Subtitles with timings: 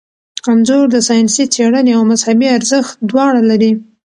[0.51, 3.71] انځور د ساینسي څیړنې او مذهبي ارزښت دواړه لري.